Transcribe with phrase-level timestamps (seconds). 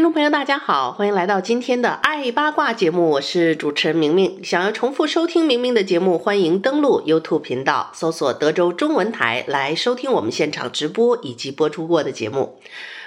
[0.00, 4.42] 听众朋友，大家好，欢迎来到今天的爱八卦节目，我是主持人明明。
[4.42, 12.58] 想要重复收听明明的节目，欢迎登录 YouTube 频道，搜索德州中文台来收听我们现场直播以及播出过的节目。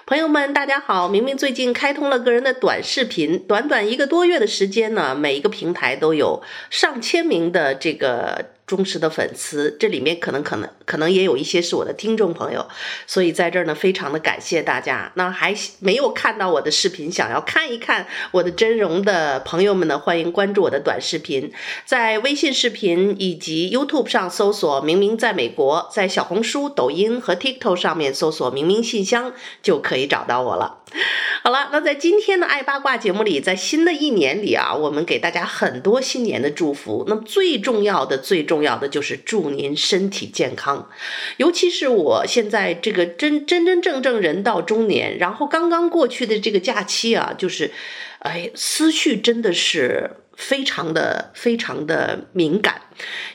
[0.06, 8.52] 朋友们，大家好，明明最近开通了个人的短视频，短短一个多月的时间呢，每一个平台都有上千名的这个。
[8.76, 12.68] 忠实的粉丝，这里面可能可能可能也有一些是我的听众朋友，
[13.06, 15.12] 所以在这儿呢，非常的感谢大家。
[15.14, 21.54] 那还没有看到我的视频，想要看一看我的真容的朋友们呢，欢迎关注我的短视频，
[21.86, 30.80] 在微信视频以及 YouTube 上搜索“明明在美国”，在小红书、抖音和 TikTok 上面搜索“明明信箱”就可以找到我了。
[31.44, 37.04] 好了，那在今天的爱八卦节目里，在新的一年里啊，我们给大家很多新年的祝福。
[37.08, 40.90] 那么最重要的、最重要的就是祝您身体健康。
[41.38, 47.72] 尤其是我现在这个真真真正正人到中年，然后刚刚过去的这个假期啊，就是，
[48.20, 50.12] 哎，思绪真的是。
[50.36, 52.82] 非常的非常的敏感，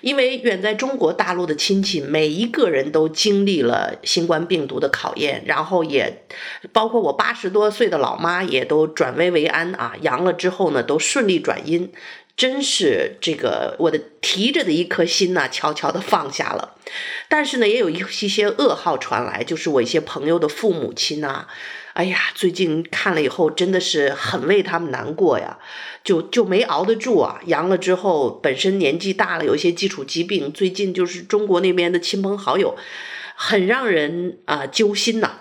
[0.00, 6.24] 因为远在中国大陆的亲戚，每一个人都经历了新冠病毒的考验，然后也
[6.72, 11.92] 包括我八十多岁的老妈也都转危为安啊，阳了之后呢，都顺利转阴，
[12.36, 16.74] 真是这个我的提着的一颗心呐，悄悄的放下了。
[17.28, 21.46] 但是呢，也有一一些噩耗传来，就是我一些朋友的父母亲呐。
[21.98, 25.58] 哎呀，最近看了以后，真的是很为他们难过呀，
[26.04, 27.41] 就就没熬得住啊。
[27.46, 32.76] 阳了之后，本身年纪大了，有一些基础疾病，最近就是中国那边的亲朋好友，
[33.34, 35.41] 很让人啊、揪心呐。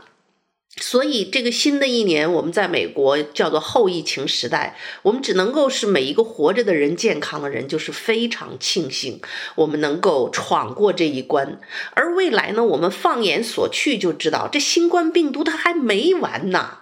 [0.79, 9.19] 所以，这个新的一年，我们在美国叫做后疫情时代，我们只能够是每一个活着的人、健康的人，就是非常庆幸
[9.55, 11.59] 我们能够闯过这一关。
[11.95, 16.77] 而未来呢，我们放眼所去就知道，这新冠病毒它还没完呢。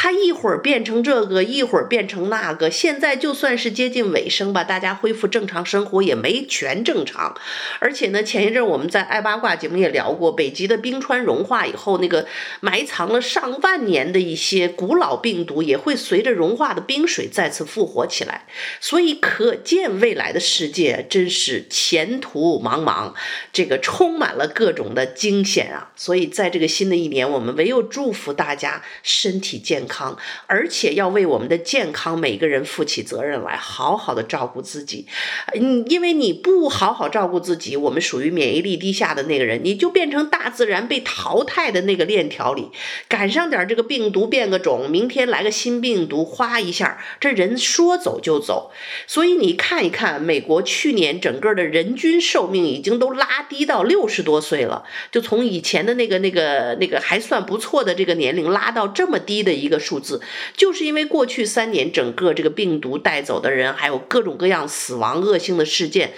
[0.00, 2.70] 它一会儿变成这个，一会儿变成那个。
[2.70, 7.34] 现在就算是接近尾声吧，大家恢复正常生活也没全正常。
[7.80, 12.28] 而且呢，前一阵我们在爱八卦节目也聊过，北极的冰川融化以后，那个
[12.60, 18.46] 埋藏了上万年的一些古老病毒也会随着融化的冰水再次复活起来。
[18.78, 23.14] 所以可见未来的世界真是前途茫茫，
[23.52, 25.90] 这个充满了各种的惊险啊！
[25.96, 29.87] 所以在这个新的一年，我们唯有祝福大家身体健康。
[29.88, 30.16] 康，
[30.46, 35.06] 而且要为我们的健康每个人负起责任来，好好的照顾自己。
[35.54, 42.68] 嗯，因为你不好好照顾自己，我们属于免疫力低下的那个人，你就变成大自然被淘汰的那个链条里，
[43.08, 48.72] 赶上点这个病毒变个种，明天来个新病毒，哗一下，这人说走就走。
[49.06, 54.82] 所以你看一看，美国去年整个的人均寿命已经都拉低到六十多岁了，
[55.12, 59.67] 就从以前的那个那个那个还算不错的这个年龄拉到这么低的一。
[59.68, 60.20] 一个数字，
[60.56, 66.14] 就是因为过去三年整个这个病毒带走的人，还有各种各样死亡恶性的事件，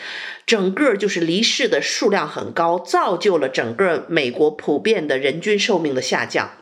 [0.46, 6.52] 整个就是离世的数量很高，造就了整个美国普遍的人均寿命的下降。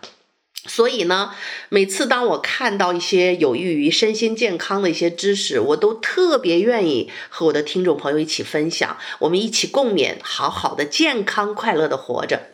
[0.66, 1.30] 所以呢，
[1.70, 12.48] 每次当我看到一些有益于身心健康的一些知识，我都特别愿意和我的听众朋友一起分享，我们一起共勉，好好的健康快乐的活着。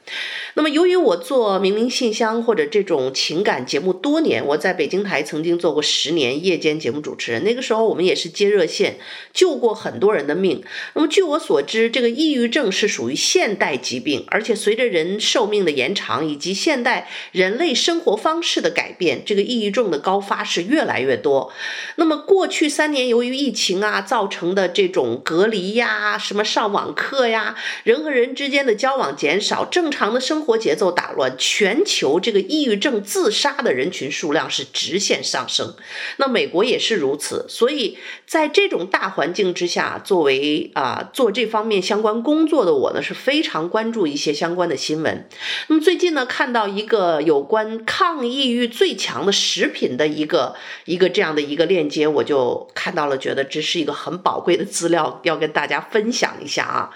[0.57, 7.43] 那么，由于我做明明信箱或者这种情感节目多年，我在北京台曾经做过十年夜间节目主持人。
[7.43, 8.97] 那个时候，我们也是接热线，
[9.33, 10.63] 救过很多人的命。
[10.95, 21.53] 那么，据我所知，这个抑郁症是属于现代疾病，而且随着人寿命的延长以及现代人类生活方式的改变，这个抑郁症的高发是越来越多。
[21.97, 30.55] 那么，过去三年由于疫情啊造成的这种隔离呀、什么上网课呀、人和人之间的交往减少，正常的生活。
[30.65, 35.75] 节奏打乱，全球这个抑郁症自杀的人群数量是直线上升，
[36.17, 37.45] 那美国也是如此。
[37.49, 45.29] 所以在这种大环境之下，作为啊、做这方面相关工作的我呢，是非常关注一些相关的新闻。
[45.67, 50.55] 那么最近呢，看到一个有关抗抑郁最强的食品的一个
[50.87, 56.91] 一个这样的一个链接，我就看到了，觉得这是一个很宝贵的资料，要跟大家分享一下啊。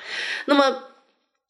[0.47, 0.85] 那么。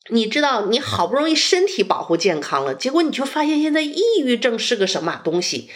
[0.08, 5.68] 你知道，你好不容易身体保护健康了，结果你就发现现在抑郁症是个什么东西？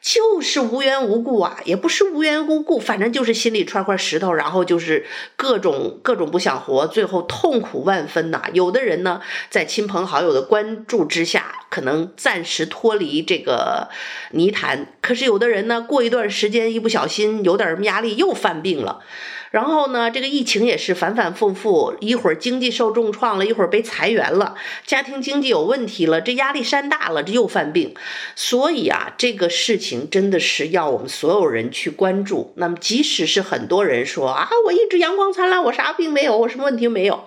[0.00, 8.42] 就是无缘无故啊，也不是无缘无故，反正就是心里揣块石头，然后就是各种各种不想活，最后痛苦万分呐。
[8.52, 13.88] 有的人呢，在亲朋好友的关注之下，可能暂时脱离这个
[14.32, 19.00] 泥潭，可是有的人呢，过一段时间一不小心有点什么压力，又犯病了。
[19.54, 27.94] 然后呢，这个疫情也是反反复复，一会儿经济受重创了，一会儿被裁员了，家庭经济有问题了，这压力山大了，这又犯病。
[28.34, 32.52] 所以啊，这个事情真的是要我们所有人去关注。
[32.56, 37.26] 那么，即使是很多人说啊，我一直阳光灿烂，我啥病没有，我什么问题没有，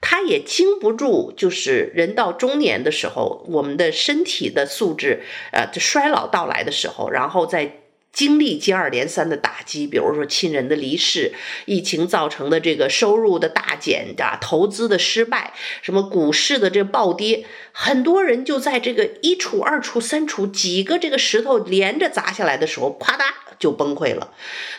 [0.00, 5.20] 他也经不住，就是人到中年的时候，我们的身体的素质，
[5.52, 7.80] 呃，衰老到来的时候，然后再。
[8.18, 11.32] 经历接二连三的打击，比如说亲人的离世、
[11.66, 23.22] 疫情造成的这个收入的大减啊、投资的失败、什么股市的这暴跌，很多人就在这个一杵、二杵、三杵几个这个石头连着砸下来的时候，啪嗒。
[23.58, 24.30] 就崩溃了，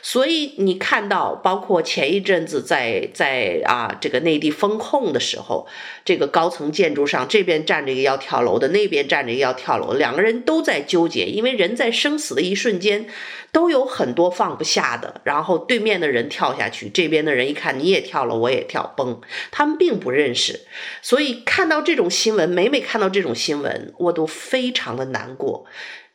[0.02, 5.68] 所以你看到，包括前一阵子在在啊这个内地封控的时候，
[6.06, 13.06] 这个高层建筑上这边站着一个要跳楼的，那边站着一个要跳楼，两个人都在纠结，因为人在生死的一瞬间
[13.52, 15.22] 都有很多放不下的。
[15.24, 19.22] 然后对面的人跳下去，这边的人一看你也跳了，我也跳，崩。
[19.52, 20.62] 他们并不认识，
[21.02, 25.66] 所以看到这种新闻，每每看到这种新闻，我都非常的难过。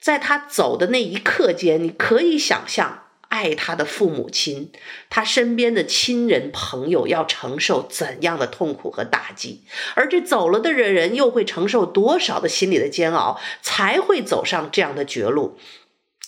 [0.00, 4.70] 在他走的那一刻间，你可以想象，爱他的父母亲，
[5.08, 9.62] 他身边的亲人朋友要承受怎样的痛苦和打击，
[9.94, 15.58] 而这走了的人人又会承受多少的心理的煎熬，才会走上这样的绝路。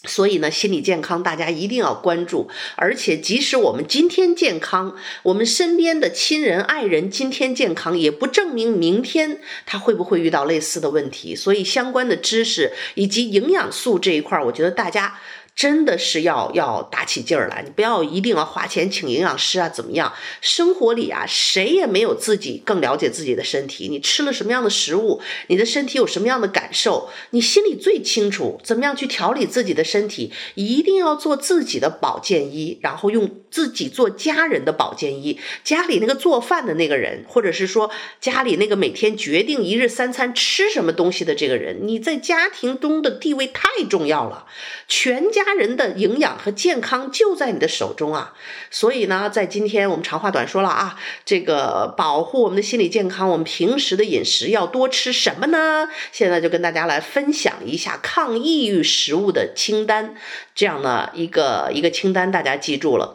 [0.06, 11.34] 所以呢，心理健康大家一定要关注，而且即使我们今天健康，我们身边的亲人爱人今天健康，也不证明明天他会不会遇到类似的问题。
[11.36, 15.18] 所以相关的知识以及营养素这一块，我觉得大家。
[15.56, 20.12] 真的是要要打起劲儿来，你不要一定要花钱请营养师啊，怎么样？
[20.42, 23.88] 生活里啊，谁也没有自己更了解自己的身体。
[23.88, 28.60] 你吃了什么样的食物，你的身体有什么样的感受，你心里最清楚。
[28.62, 30.30] 怎么样去调理自己的身体？
[30.56, 35.40] 一定要做自己的保健医，然后用自己做家人的保健医。
[35.64, 44.44] 家里那个做饭的那个人，或者是说家里那个每天决定一日三餐吃什么东西的这个人，你在家庭中的地位太重要了，
[44.86, 45.46] 全家。
[45.46, 48.34] 家人的营养和健康就在你的手中啊，
[48.68, 55.88] 所以呢，在今天我们长话短说了啊，这个保护我们的心理健康，我们平时的饮食要多吃什么呢？
[56.10, 60.16] 现在就跟大家来分享一下抗抑郁食物的清单，
[60.52, 63.14] 这样的一个一个清单，大家记住了。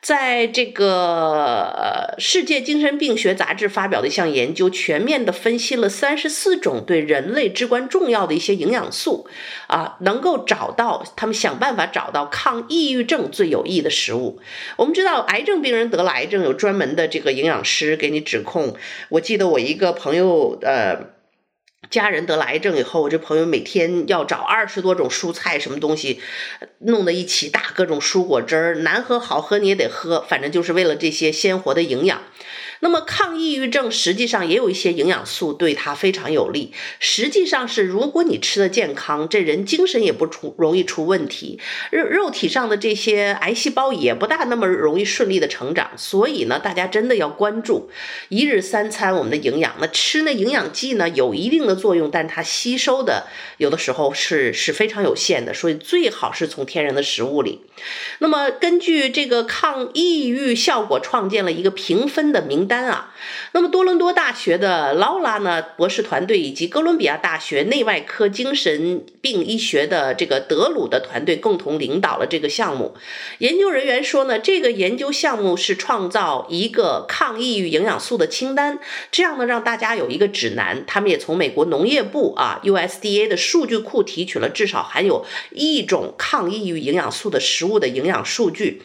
[0.00, 9.28] 在这个世界精神病学杂志发表的一项研究，全面的分析了三十四种对人类至关重要的一些营养素，
[9.66, 14.40] 啊，能够找到他们想办法找到抗抑郁症最有益的食物。
[14.76, 18.76] 我们知道，癌症病人得了癌症，有专门的这个营养师给你指控。
[19.08, 21.17] 我记得我一个朋友，呃。
[21.90, 26.20] 家人得了癌症以后，我这朋友每天要找二十多种蔬菜，什么东西
[26.80, 32.22] 弄在一起打各种蔬果汁儿，难喝好喝你也得喝，反正就是为了这些鲜活的营养。
[32.80, 36.72] 那么抗抑郁症实际上也有一些营养素对它非常有利。
[37.00, 41.58] 实际上是，如果你吃的健康，这人精神也不出容易出问题，
[41.90, 45.90] 肉肉体上的这些癌细胞也不大那么容易顺利的成长。
[45.96, 47.90] 所以呢，大家真的要关注
[48.28, 49.74] 一日三餐我们的营养。
[49.80, 57.62] 那吃那营养剂呢，有一定的作用，但它吸收的有的时候是是非常有限的，所以最好是从天然的食物里。
[58.18, 63.12] 那么根据这个抗抑郁效果创建了一个评分的名单啊，
[63.52, 72.94] 那么多伦多大学的劳拉呢博士团队以及哥伦比亚大学内外科精神病医学的这个德鲁的团队共同领导了这个项目。
[73.38, 78.78] 研究人员说呢，这个研究项目是创造一个抗抑郁营养素的清单，
[79.10, 80.84] 这样呢让大家有一个指南。
[80.86, 88.82] 他们也从美国农业部啊 USDA 的数据库提取了至少含有一种抗抑郁营养素的食物的营养数据。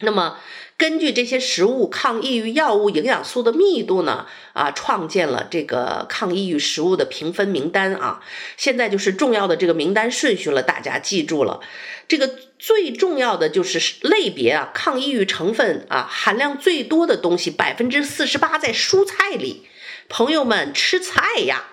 [0.00, 0.36] 那么。
[0.78, 8.20] 根据这些食物抗抑郁药物营养素的密度呢，啊，创建了这个抗抑郁食物的评分名单啊。
[8.56, 11.60] 现在就是重要的这个名单顺序了，大家记住了。
[12.06, 19.66] 这个最重要的就是类别啊，抗抑郁成分啊含量最多的东西，百分之四十八在蔬菜里。
[20.08, 21.64] 朋友们吃菜呀！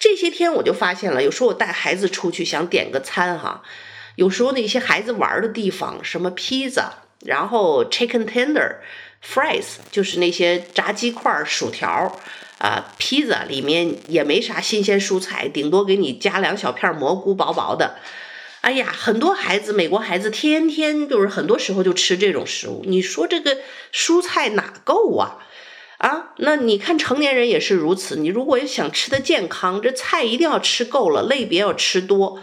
[0.00, 3.62] 这些天我就发现了，有时候我带孩子出去想点个餐哈，
[4.16, 7.01] 有时候那些孩子玩的地方，什么披萨。
[7.24, 8.76] 然后 chicken tender
[9.24, 12.20] fries 就是那些炸鸡块、薯条，
[12.58, 17.96] 啊，披萨里面也没啥新鲜蔬菜，顶多给你加两小片蘑菇，薄薄的。
[18.62, 22.84] 哎呀，很多孩子，美国孩子天天就是很多时候就吃这种食物。
[22.86, 23.58] 你说这个
[23.92, 25.38] 蔬菜哪够啊？
[25.98, 28.16] 啊，那你看成年人也是如此。
[28.16, 32.40] 你如果想吃的健康，这菜一定要吃够了，类别要吃多。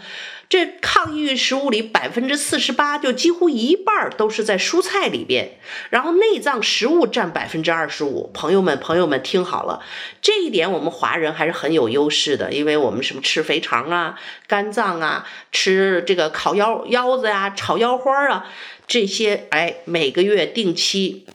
[0.50, 5.52] 这抗抑郁食物里百分之四十八，就几乎一半都是在蔬菜里边，
[5.90, 8.28] 然后内脏食物占百分之二十五。
[8.34, 9.80] 朋友们，朋友们听好了，
[10.20, 18.44] 这一点我们华人还是很有优势的，因为我们什么吃肥肠啊、肝脏啊，吃这个烤腰腰子呀、啊、炒腰花啊，
[18.88, 21.26] 这些哎，每个月定期。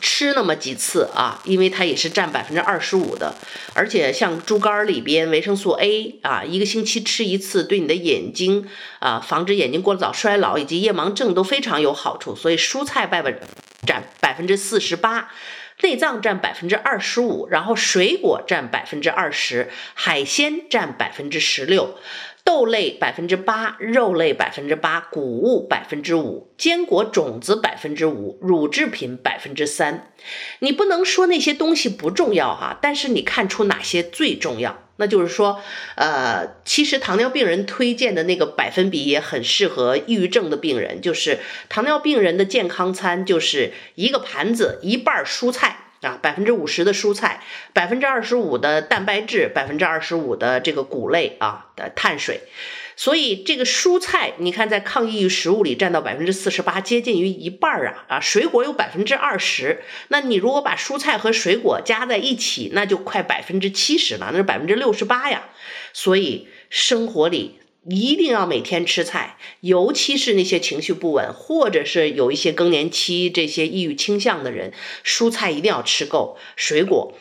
[0.00, 3.34] 吃那么几次啊，因为它也是占百分之二十五的，
[3.74, 12.36] 而且像猪肝里边维生素 A 啊，一个星期吃一次，对你的眼睛啊，防止眼睛过早衰老以及夜盲症都非常有好处。
[12.36, 13.38] 所以蔬菜百分
[13.86, 15.30] 占百分之四十八，
[15.82, 21.98] 内脏占百分之二十五，然后水果占百分之二十，海鲜占百分之十六。
[22.46, 30.12] 豆类百分之八，肉类百分之八，谷物百分之五，坚果种子百分之五，乳制品百分之三。
[30.60, 34.84] 你不能说那些东西不重要哈，但是你看出哪些最重要？
[34.98, 35.60] 那就是说，
[35.96, 45.85] 呃，其实糖尿病人推荐的那个百分比也很适合抑郁症的病人，就是糖尿病人的健康餐就是一个盘子一半蔬菜。
[46.06, 52.42] 啊，百分之五十的蔬菜，百分之二十五的蛋白质，百分之二十五的这个谷类啊的碳水，
[52.94, 65.48] 所以这个蔬菜你看在抗抑郁食物里占到百分之四十八，接近于一半啊啊，水果有百分之二十，那你如果把蔬菜和水果加在一起，那就快百分之七十了，那是百分之六十八呀，
[65.92, 67.58] 所以生活里。
[67.88, 74.72] 一定要每天吃菜，尤其是那些情绪不稳，或者是有一些更年期这些抑郁倾向的人，
[75.04, 77.14] 蔬菜一定要吃够，水果。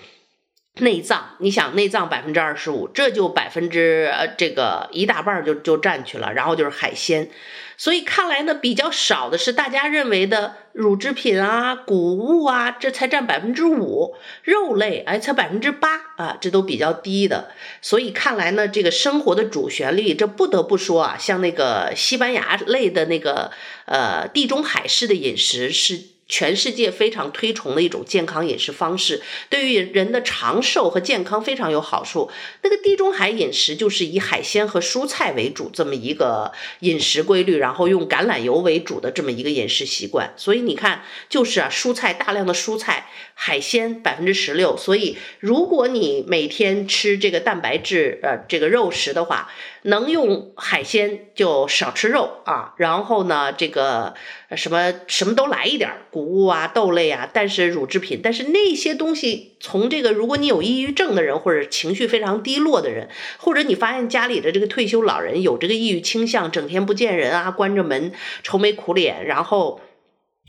[0.79, 7.29] 内脏，你想内脏百分之二十五，这就百分之呃这个一大半就就占去了，然后就是海鲜，
[7.77, 17.51] 所以看来呢比较少的是大家认为的乳制品啊、谷物啊，这才占百分之五，肉类哎才百分之八啊，这都比较低的，
[17.81, 23.51] 所以看来呢这个生活的主旋律，这不得不说啊，像那个西班牙类的那个
[23.85, 26.14] 呃地中海式的饮食是。
[26.27, 32.31] 全世界非常推崇的一种健康饮食方式，对于人的长寿和健康非常有好处。
[32.63, 40.33] 那个地中海饮食就是以海鲜和蔬菜为主这么一个饮食规律，然后用橄榄油为主的这么一个饮食习惯。
[40.35, 44.75] 所以你看，就是啊，蔬菜大量的蔬菜，海鲜百分之十六。
[44.75, 49.51] 所以如果你每天吃这个蛋白质呃这个肉食的话，
[49.85, 54.13] 能用海鲜就少吃肉啊，然后呢这个。
[54.55, 68.13] 什么什么都来一点，谷物啊、豆类啊，但是乳制品，但是那些东西，从这个如果你有抑郁症的人，或者情绪非常低落的人，或者你发现家里的这个退休老人有这个抑郁倾向，整天不见人啊，关着门，
[68.43, 69.81] 愁眉苦脸，然后，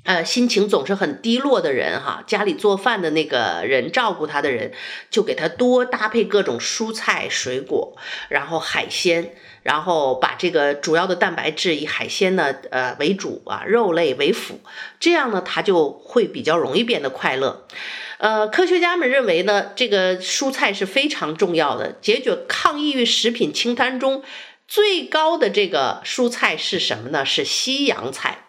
[0.07, 4.73] 呃，心情总是很低落的人哈，家里做饭的那个人照顾他的人，
[5.11, 7.95] 就给他多搭配各种蔬菜、水果，
[8.31, 9.35] 然后海鲜。
[9.63, 14.61] 然后把这个主要的蛋白质以海鲜呢，呃为主啊，肉类为辅，
[15.01, 17.67] 这样呢，他就会比较容易变得快乐。
[18.19, 21.97] 呃，科学家们认为呢，这个蔬菜是非常重要的。
[22.01, 24.23] 解决抗抑郁食品清单中
[24.69, 27.27] 最高的这个蔬菜是什么呢？
[27.27, 28.46] 是西洋菜。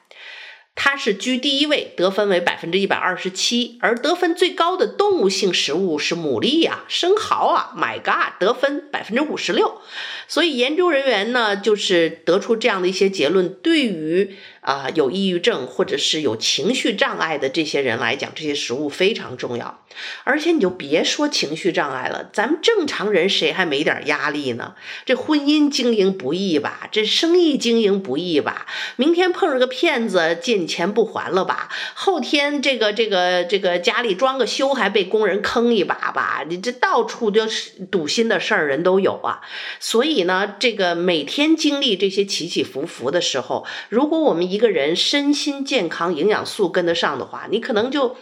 [0.80, 9.82] 它是居第一位，得分为百分之一百二十七，而得分最高的动物性食物是牡蛎呀、生蚝啊，My God，得分百分之五十六。
[10.28, 14.38] 所以研究人员呢，就是得出这样的一些结论，对于。
[14.68, 19.86] 啊，有抑郁症或者是有情绪障碍的这些人来讲，这些食物非常重要。
[20.26, 24.76] 而且你就别说情绪障碍了，咱们正常人谁还没点压力呢？
[25.06, 26.90] 这婚姻经营不易吧？
[26.92, 28.66] 这生意经营不易吧？
[28.98, 31.70] 明天碰上个骗子借你钱不还了吧？
[31.96, 36.44] 后天这个这个这个家里装个修还被工人坑一把吧？
[36.48, 39.42] 你这到处都是堵心的事儿，人都有啊。
[39.80, 48.18] 所以呢，这个每天经历这些起起伏伏的时候，如果我们一个人身心健康，营养素跟得上的话，你可能就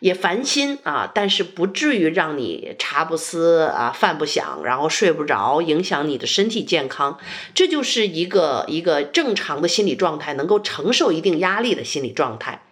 [0.00, 7.18] 也烦心啊，但是不至于让你茶不思啊饭不想，然后睡不着，影响你的身体健康。
[7.54, 12.62] 这就是一个一个正常的心理状态，能够承受一定压力的心理状态。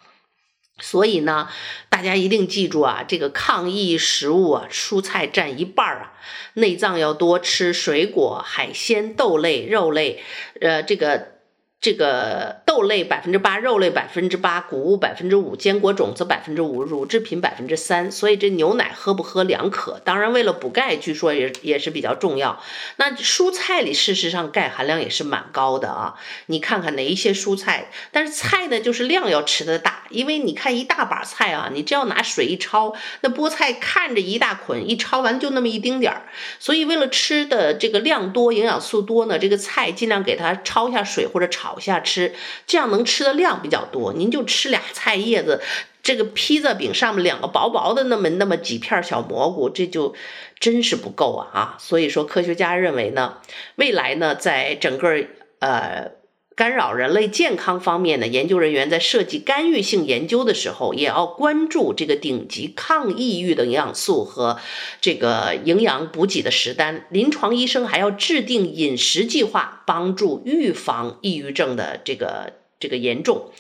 [0.80, 1.48] 所以呢，
[1.88, 6.12] 大家一定记住啊，这个抗抑食物啊，蔬菜占一半啊，
[6.54, 10.20] 内脏要多吃，水果、海鲜、豆类、肉类，
[10.60, 11.28] 呃，这个
[11.80, 12.84] 这个豆。
[12.84, 18.10] 豆类百分之八，肉类百分之八，谷物百分之五，坚果种子百分之五，乳制品百分之三。
[18.10, 20.00] 所以这牛奶喝不喝两可。
[20.04, 22.60] 当然，为了补钙，据说也也是比较重要。
[22.96, 26.16] 那蔬菜里事实上钙含量也是蛮高的啊。
[26.46, 27.92] 你看看哪一些蔬菜？
[28.10, 36.22] 但是菜呢，就是量要吃得大，因为你看一大把菜啊，你只要拿水一焯，那菠菜看着一大捆，一焯完就那么一丁点儿。
[36.58, 42.34] 所以为了吃的这个量多，营养素多呢，这个菜尽量给它焯一下水或者炒一下吃，
[42.66, 44.12] 这样能吃的量比较多。
[44.12, 45.61] 您就吃俩菜叶子。
[46.02, 50.14] 这个披萨饼上面两个薄薄的那么那么几片小蘑菇，这就
[50.61, 51.49] 真是不够啊！
[51.59, 53.38] 啊，所以说科学家认为呢，
[53.76, 55.25] 未来呢，在整个
[55.61, 56.11] 呃
[56.56, 64.61] 干扰人类健康方面呢，研究人员在设计干预性研究的时候，也要关注这个顶级抗抑郁的营养素和
[65.00, 67.06] 这个营养补给的食单。
[67.11, 73.50] 临床医生还要制定饮食计划，帮助预防抑郁症的这个这个严重。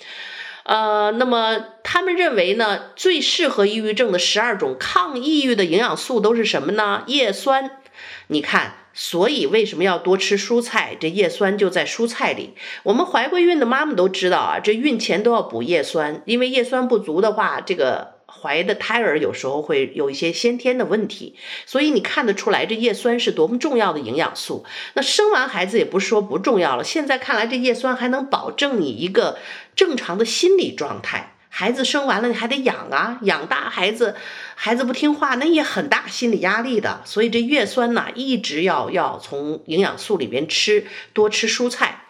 [0.62, 7.02] 呃，那么他们认为呢，最适合抑郁症的十二种抗抑郁的营养素都是什么呢？
[7.06, 7.82] 叶酸，
[8.28, 10.96] 你看，所以为什么要多吃蔬菜？
[10.98, 12.54] 这叶酸就在蔬菜里。
[12.84, 18.14] 我们怀过孕的妈妈都知道啊，这孕前都要补叶酸，因为叶酸不足的话，这个。
[18.26, 21.36] 怀的胎儿有时候会有一些先天的问题，
[21.66, 24.64] 所以你看得出来这叶酸是多么重要的营养素。
[24.94, 29.38] 那生完孩子也不是说不重要了，现在看来这叶酸还能保证你一个
[29.76, 31.33] 正常的心理状态。
[31.56, 34.16] 孩子生完了你还得养啊，养大孩子，
[34.56, 37.00] 孩子不听话那也很大心理压力的。
[37.04, 42.03] 所以这叶酸呢，一直要要从营养素里边吃，多吃蔬菜，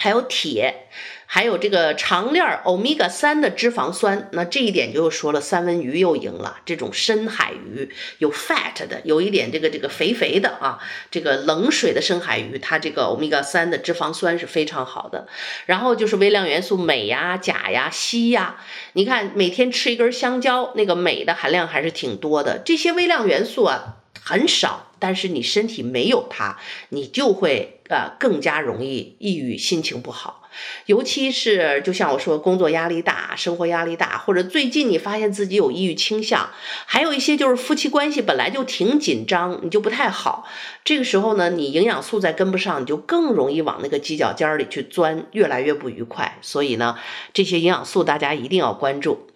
[0.00, 0.86] 还有铁。
[1.32, 6.56] 还有这个长链欧米伽三的脂肪酸，那这一点就又说了三文鱼又赢了。
[6.66, 7.88] 这种深海鱼
[8.18, 15.28] 有 fat 的，有一点这个这个肥肥的啊，这个冷水的深海鱼，它这个欧米伽三的脂肪酸是非常好的。
[15.66, 18.56] 然后就是微量元素镁呀、钾呀、硒呀。
[18.94, 22.58] 你看每天吃一根香蕉，那个镁的含量还是挺多的。
[22.64, 26.58] 这些微量元素啊很少，但是你身体没有它，
[26.90, 30.39] 你就会呃更加容易抑郁，心情不好。
[30.86, 36.50] 尤其是就像我说，工作压力大，生活压力大，或者最近你发现自己有抑郁倾向，
[36.86, 40.46] 还有一些就是夫妻关系本来就挺紧张，你就不太好。
[40.84, 46.38] 这个时候呢，你营养素再跟不上，你就更容易往那个犄角尖儿里去钻，越来越不愉快。
[46.40, 46.96] 所以呢，
[47.32, 49.26] 这些营养素大家一定要关注。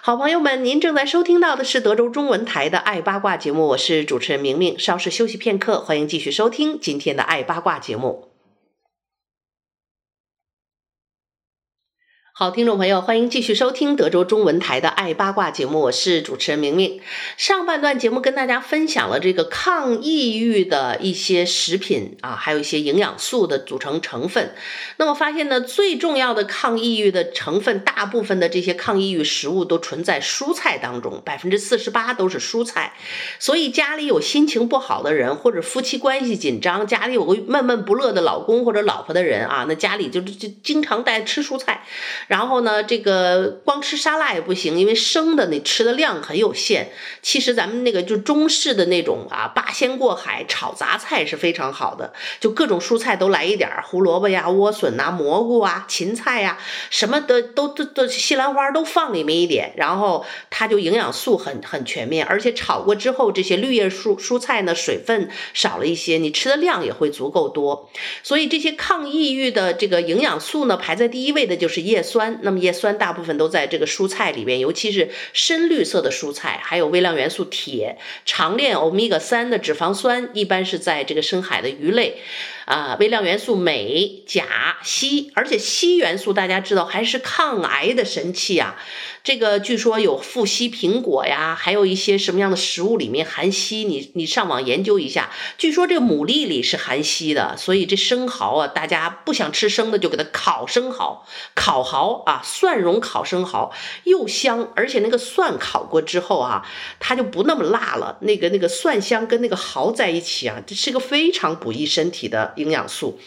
[0.00, 4.76] 好朋友们，您正在收听到的是德州中文台的《爱八卦》节目，我是主持人明明。
[4.78, 8.31] 稍事休息片刻，欢迎继续收听今天的《爱八卦》节目。
[12.34, 16.98] 好，听众朋友，欢迎继续收听德州中文台的《爱八卦》节目，我是主持人明明。
[17.36, 24.54] 上半段节目跟大家分享了这个抗抑郁的一些食品啊，还有一些营养素的组成成分。
[24.96, 32.94] 那么发现呢，最重要的抗抑郁的成分，大部分的这些抗抑郁食物都存在蔬菜当中，百分之四十八都是蔬菜。
[33.38, 41.84] 所以家里有心情不好的人，或者夫妻关系紧张，家里有个闷闷不乐的老公或者老婆的人啊，那家里就就经常带吃蔬菜。
[42.32, 46.90] 然后呢，这个光吃沙拉也不行，因为生的你吃的量很有限。
[47.20, 56.56] 其实咱们那个就中式的那种啊，八仙过海炒杂菜是非常好的，就各种蔬菜都来一点儿，胡萝卜呀、莴笋呐、蘑菇啊、芹菜呀，
[56.88, 67.90] 什么的都都都西兰花都放里面一点，然后它就营养素很很全面，而且炒过之后，这些绿叶蔬蔬菜呢，水分少了一些，你吃的量也会足够多。
[68.22, 72.21] 所以这些抗抑郁的这个营养素呢，排在第一位的就是叶酸。
[72.42, 82.18] 那么叶酸大部分都在这个蔬菜里边，尤其是深绿色的蔬菜，还有微量元素铁、长链欧米伽三的脂肪酸，一般是在这个深海的鱼类。
[82.64, 84.44] 啊，微量元素镁、钾、
[84.84, 88.76] 硒，而且硒元素大家知道还是抗癌的神器啊。
[89.24, 95.30] 这个据说有富硒苹果呀，还有一些什么样的食物里面含硒，你你上网研究一下。
[95.56, 103.72] 据说这个牡蛎里是含硒的，所以这生蚝啊，大家不想吃生的就给它烤生蚝，烤蚝啊，蒜蓉烤生蚝
[104.02, 106.66] 又香，而且那个蒜烤过之后啊，
[106.98, 108.18] 它就不那么辣了。
[108.22, 113.18] 那个那个蒜香跟那个蚝在一起啊，这是个非常补益身体的营养素。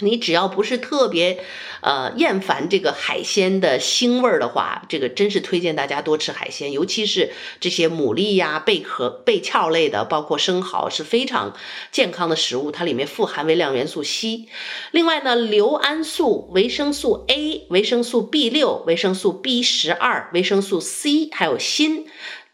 [0.00, 1.38] 你只要不是特别，
[1.80, 11.54] 呃，厌烦这个海鲜的腥味儿的话，这个真是推荐大家多吃海鲜，尤其是这些牡蛎呀、贝壳、贝壳类的，包括生蚝是非常
[11.92, 14.48] 健康的食物，它里面富含微量元素硒。
[14.90, 22.04] 另外呢，硫胺素、维生素 A、维生素 B 六、维生素 B 十二、维生素 C，还有锌。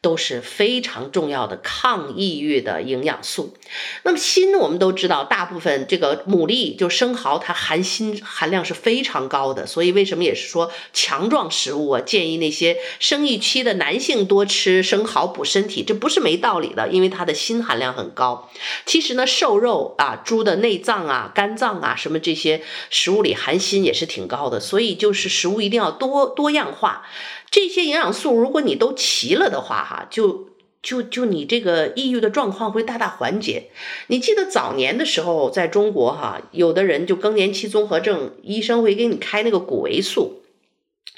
[0.02, 3.54] 都是非常重要的抗抑郁的营养素。
[4.02, 9.66] 那么锌，我们都知道，大部分这个牡蛎就生蚝，它含锌含量是非常高的。
[9.66, 12.00] 所以为什么也是说强壮食物啊？
[12.00, 18.50] 建议那些生育期的男性多吃生蚝补身体，这不是没道理的，因为它的锌含量很高。
[18.86, 24.58] 其实呢，瘦肉啊、猪的内脏啊、肝脏啊，什么这些食物里含锌也是挺高的。
[24.58, 27.02] 所以就是食物一定要多多样化。
[27.50, 30.50] 这些营养素，如果你都齐了的话，哈，就
[30.82, 33.70] 就就你这个抑郁的状况会大大缓解。
[34.06, 40.42] 你记得早年的时候，在中国，哈，有的人就更年期综合症，医生会给你开那个谷维素。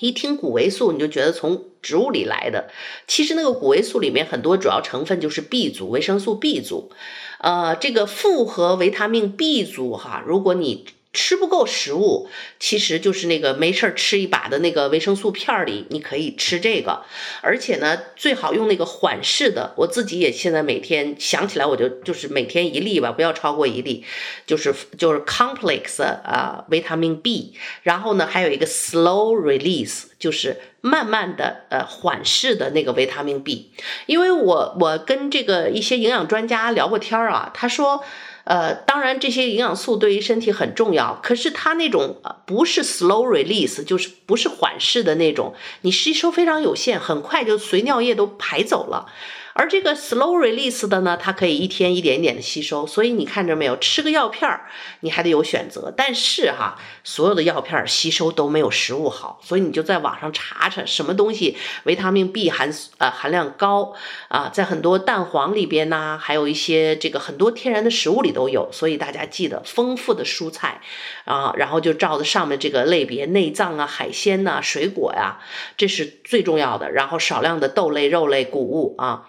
[0.00, 2.70] 一听谷维素，你就觉得从植物里来的。
[3.06, 6.90] 其实那个谷维素里面很多主要成分就是 B 族，维生素 B 族。
[7.38, 17.04] 呃，这个复合维他命 B 族，哈，如果你吃不够食物，其实就是那个没事吃一把的那个维生素片里，你可以吃这个，
[17.42, 19.74] 而且呢，最好用那个缓释的。
[19.76, 24.04] 我自己也现在每天想起来，我就就是每天一粒吧，不要超过一粒，
[24.46, 33.70] 就是就是 complex 啊，维他命 B，然后呢，还有一个 slow release，就是慢慢的呃缓释的那个维他命 B。
[34.06, 38.02] 因为我我跟这个一些营养专家聊过天啊，他说。
[38.44, 49.06] 呃，当然这些营养素对于身体很重要，可是它那种不是 slow release，就是不是缓释的那种，你吸收非常有限，很快就随尿液都排走了。
[49.54, 54.66] 而这个 slow release 的呢，它可以一天一点一点的吸收，所以你看着没有，吃个药片儿
[55.00, 55.92] 你还得有选择。
[55.96, 63.94] 但是哈，所有的药片儿吸收都没有食物好，所以你就在网上查查什么东西维他命 B 含呃含量高
[64.28, 68.70] 啊，在很多蛋黄里边呢，还有一些这个很多天然的食物里都有。
[68.72, 70.80] 所以大家记得丰富的蔬菜
[71.24, 75.40] 啊，然后就照着上面这个类别，内脏啊、海鲜呐、水果呀，
[75.76, 76.90] 这是最重要的。
[76.90, 79.28] 然后少量的豆类、肉类、谷物啊。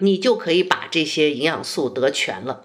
[0.00, 2.64] 你就可以把这些营养素得全了。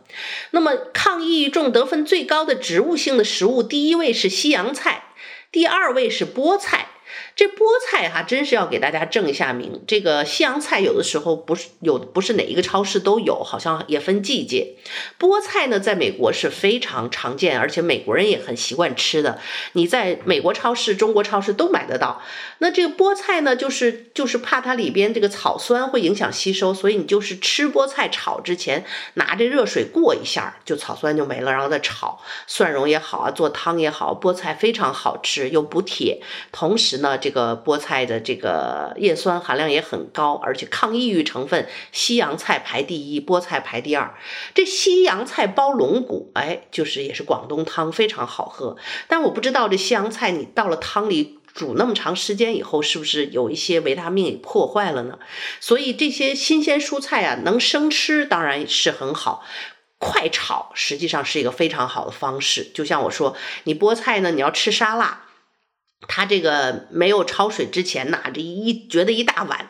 [0.52, 5.06] 那么，抗抑郁症得分最高的植物性的食物，第一位是西洋菜，
[5.52, 6.88] 第二位是菠菜。
[7.36, 9.84] 这菠菜哈，真是要给大家正一下名。
[9.88, 14.76] 这个西洋菜有的时候不是有，不是哪一个超市都有，好像也分季节。
[15.20, 19.40] 菠菜呢，在美国是非常常见，而且美国人也很习惯吃的。
[19.72, 22.22] 你在美国超市、中国超市都买得到。
[22.60, 37.18] 那这个菠菜呢，就是就是怕它里边这个草酸会影响吸收，所以你就是吃菠菜炒之前，拿着热水过一下，就草酸就没了，然后再炒，蒜蓉也好啊，做汤也好，菠菜非常好吃，又补铁，同时呢。
[37.24, 44.14] 这个菠菜的这个叶酸含量也很高，而且抗抑郁成分，西洋菜排第一，菠菜排第二。
[44.54, 48.76] 这西洋菜煲龙骨，哎，就是也是广东汤，非常好喝。
[49.08, 55.18] 但我不知道这西洋菜你到了汤里煮那么长时间以后，是不是有一些维他命给破坏了呢？
[55.62, 59.46] 所以这些新鲜蔬菜啊，能生吃当然是很好，
[59.98, 62.70] 快炒实际上是一个非常好的方式。
[62.74, 65.23] 就像我说，你菠菜呢，你要吃沙拉。
[66.08, 69.70] 它这个没有焯水之前呐，这一觉得一大碗，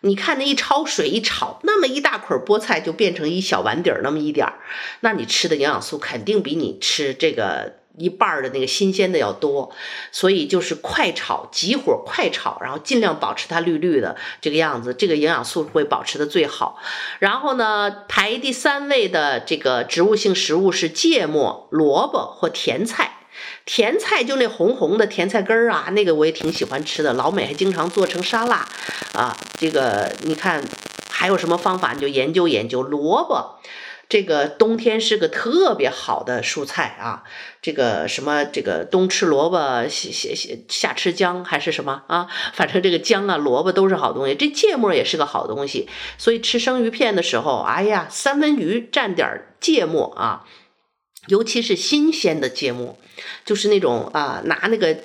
[0.00, 4.58] 你看那一焯水一炒，那么一大捆菠菜就变成一小碗底儿那么一点儿，
[5.00, 9.72] 那你吃的营养素肯定比你吃这个一半的那个新鲜的要多，
[10.12, 16.78] 所以就是快炒，急火快炒，然后尽量保持它绿绿的这个样子，这个营养素会保持的最好。
[17.20, 23.15] 然后呢，排第三位的这个植物性食物是芥末、萝卜或甜菜。
[23.64, 28.66] 甜菜就那红红的甜菜根儿啊，那个我也挺喜欢吃的，老美还经常做成沙拉
[29.12, 29.36] 啊。
[29.58, 30.62] 这个你看
[31.10, 32.82] 还有什么方法，你就研究研究。
[32.82, 33.58] 萝卜，
[34.08, 37.24] 这个冬天是个特别好的蔬菜啊。
[37.62, 42.28] 这个什么，这个冬吃萝卜，夏夏夏吃姜还是什么啊？
[42.52, 44.34] 反正这个姜啊，萝卜都是好东西。
[44.34, 50.44] 这芥末也是个好东西，所以吃生鱼片的时候，哎呀，三文鱼蘸点芥末啊。
[51.26, 52.98] 尤其是新鲜的芥末，
[53.44, 54.96] 就是那种啊，拿那个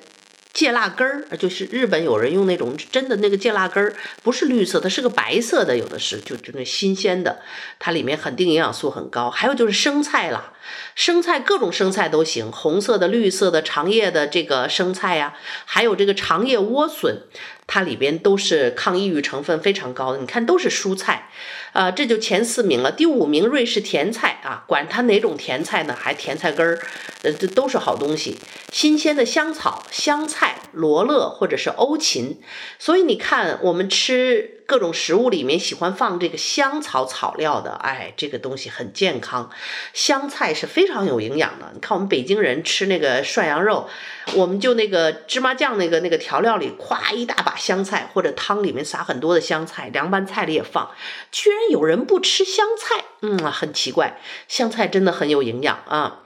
[0.52, 7.40] 芥辣根儿，就是日本有人用那种真的那个芥辣根儿，不是绿色，它是个白色的，有的是就就那新鲜的，
[7.78, 9.30] 它里面肯定营养素很高。
[9.30, 10.52] 还有就是生菜啦，
[10.94, 17.22] 生菜各种生菜都行，红色的、绿色的、长叶的这个生菜呀，还有这个长叶莴笋。
[17.64, 21.30] 它里边都是抗抑郁成分非常高的，你看都是蔬菜，
[21.72, 22.92] 啊、这就前四名了。
[22.92, 26.78] 第五名瑞士甜菜啊，管它哪种甜菜呢，还甜菜根儿，
[27.22, 28.36] 呃，这都是好东西。
[28.70, 32.40] 新鲜的香草、香菜、罗勒或者是欧芹，
[32.78, 39.50] 所以你看，我们吃各种食物里面喜欢放这个香草草料的，哎，这个东西很健康。
[39.92, 41.72] 香菜是非常有营养的。
[41.74, 43.86] 你看我们北京人吃那个涮羊肉，
[44.32, 50.90] 我们就那个芝麻酱那个那个调料里，咵一大把香菜，或者汤里面撒很多的香菜，凉拌菜里也放。
[51.30, 54.18] 居然有人不吃香菜，嗯，很奇怪。
[54.48, 56.20] 香菜真的很有营养啊。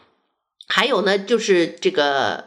[0.69, 2.45] 还有呢，就是这个，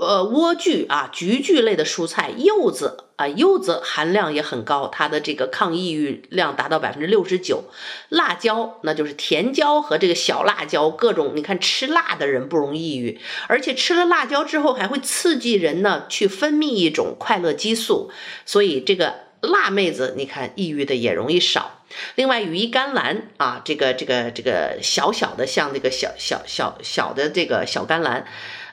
[0.00, 7.64] 呃，莴苣啊，菊苣类的蔬菜，柚子啊，柚子含量也很高，它的这个抗抑郁量达到百分之六十九。
[8.08, 18.10] 辣椒，那就是甜椒和这个小辣椒，各种你看吃辣的人不容易抑郁，而且吃了辣椒之后还会刺激人呢去分泌一种快乐激素，
[18.46, 21.82] 所以这个辣妹子，你看抑郁的也容易少。
[22.14, 28.24] 另外，羽衣甘蓝啊，这个这个这个小小的，像这个小小小小的这个小甘蓝，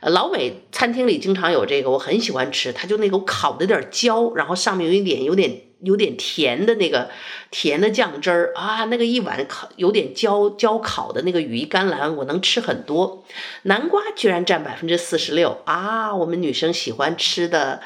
[0.01, 2.71] 老美餐厅里经常有这个，我很喜欢吃。
[2.71, 7.09] 它就那个烤的有点焦，然后上面有一点有点有点甜的那个
[7.51, 13.25] 甜的酱汁儿啊，那个一碗烤有点焦焦烤的那个羽衣甘蓝，我能吃很多。
[13.63, 17.81] 南瓜居然占百分之四十六啊，我们女生喜欢吃的，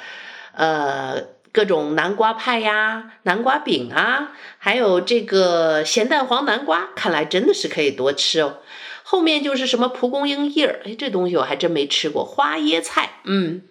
[0.54, 1.40] 呃。
[1.52, 8.58] 各种南瓜派呀，南瓜饼啊，还有这个咸蛋黄南瓜，看来真的是可以多吃哦。
[9.04, 12.24] 后面就是什么蒲公英叶儿，哎，这东西我还真没吃过。
[12.24, 13.62] 花椰菜，嗯，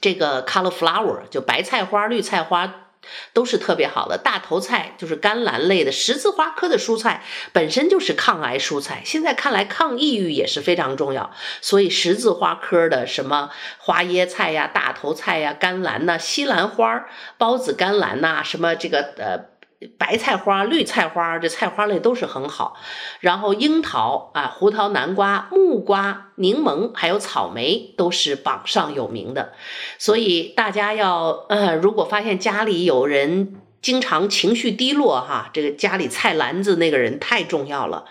[0.00, 2.87] 这个 cauliflower 就白菜花、绿菜花。
[3.32, 17.06] 都是特别好的，大头菜就是甘蓝类的，十字花科的蔬菜本身就是抗癌蔬菜，现在看来抗抑郁也是非常重要，所以十字花科的什么花椰菜呀、大头菜呀、甘蓝呐、西兰花、
[17.36, 19.57] 包子甘蓝呐，什么这个呃。
[19.96, 22.76] 白菜花、绿菜花，这菜花类都是很好。
[23.20, 29.52] 然后樱桃啊、胡桃、南瓜、木瓜、柠檬，还有草莓，都是榜上有名的。
[29.98, 38.06] 所以大家要，呃，如果发现家里有人经常情绪低落，哈，这个家里菜篮子那个人太重要了。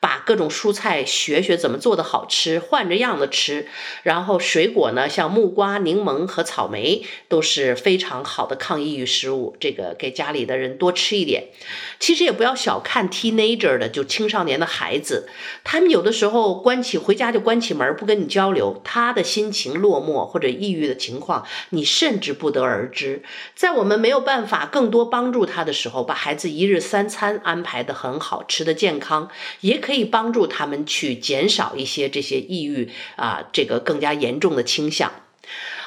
[0.00, 3.66] 把各种蔬菜学学怎么做的好吃，换着样子吃。
[4.04, 9.56] 然后水果呢，像木瓜、柠檬和草莓都是非常好的抗抑郁食物。
[9.58, 11.48] 这个给家里的人多吃一点。
[11.98, 15.28] 其实也不要小看 teenager 的，就青少年的孩子，
[15.64, 23.24] 他们有的时候关起回家就关起门不跟你交流，他的心情落寞或者抑郁的情况，你甚至不得而知。
[23.56, 29.28] 在我们没有办法更多帮助他的时候，把孩子一日三餐安排得很好，吃得健康，
[29.62, 29.87] 也可。
[29.88, 35.10] 可以帮助他们去减少一些这些抑郁啊，这个更加严重的倾向。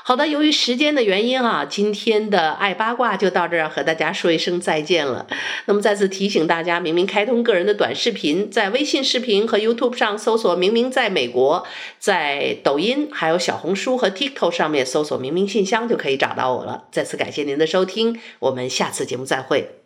[0.03, 5.27] 好的，由于时间的原因啊，今天的爱八卦就到这儿，和大家说一声再见了。
[5.67, 11.67] 那么再次提醒大家，明明开通个人的短视频，在微信视频和 YouTube 上搜索“明明在美国”，
[11.99, 16.85] 在抖音还有小红书和 TikTok 上面搜索“明明信箱”就可以找到我了。
[16.91, 19.80] 再次感谢您的收听，我们下次节目再会。